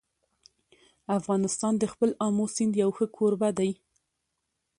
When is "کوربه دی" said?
3.17-3.71